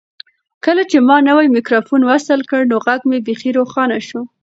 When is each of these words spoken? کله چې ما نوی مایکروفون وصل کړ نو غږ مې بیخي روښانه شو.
کله 0.65 0.83
چې 0.91 0.97
ما 1.07 1.17
نوی 1.29 1.47
مایکروفون 1.55 2.01
وصل 2.05 2.39
کړ 2.49 2.61
نو 2.71 2.75
غږ 2.85 3.01
مې 3.09 3.19
بیخي 3.27 3.51
روښانه 3.57 3.97
شو. 4.07 4.21